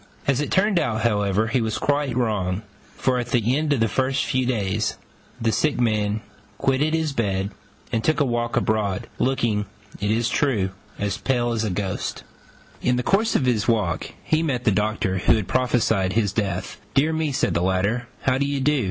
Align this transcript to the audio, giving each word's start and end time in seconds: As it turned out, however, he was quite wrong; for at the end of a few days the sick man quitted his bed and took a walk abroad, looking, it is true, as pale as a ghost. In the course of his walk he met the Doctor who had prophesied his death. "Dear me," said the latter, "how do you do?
As 0.25 0.41
it 0.41 0.49
turned 0.49 0.79
out, 0.79 1.01
however, 1.01 1.49
he 1.49 1.61
was 1.61 1.77
quite 1.77 2.17
wrong; 2.17 2.63
for 2.95 3.19
at 3.19 3.27
the 3.29 3.55
end 3.55 3.71
of 3.71 3.83
a 3.83 4.11
few 4.13 4.47
days 4.47 4.97
the 5.39 5.51
sick 5.51 5.79
man 5.79 6.21
quitted 6.57 6.95
his 6.95 7.13
bed 7.13 7.51
and 7.91 8.03
took 8.03 8.19
a 8.19 8.25
walk 8.25 8.57
abroad, 8.57 9.05
looking, 9.19 9.67
it 9.99 10.09
is 10.09 10.27
true, 10.27 10.71
as 10.97 11.19
pale 11.19 11.51
as 11.51 11.63
a 11.63 11.69
ghost. 11.69 12.23
In 12.81 12.95
the 12.95 13.03
course 13.03 13.35
of 13.35 13.45
his 13.45 13.67
walk 13.67 14.09
he 14.23 14.41
met 14.41 14.63
the 14.63 14.71
Doctor 14.71 15.19
who 15.19 15.35
had 15.35 15.47
prophesied 15.47 16.13
his 16.13 16.33
death. 16.33 16.81
"Dear 16.95 17.13
me," 17.13 17.31
said 17.31 17.53
the 17.53 17.61
latter, 17.61 18.07
"how 18.23 18.39
do 18.39 18.47
you 18.47 18.59
do? 18.59 18.79